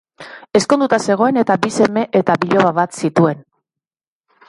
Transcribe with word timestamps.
Ezkonduta 0.59 0.99
zegoen 1.09 1.37
eta 1.43 1.59
bi 1.67 1.71
seme 1.77 2.07
eta 2.23 2.41
biloba 2.47 2.75
bat 2.83 3.01
zituen. 3.03 3.49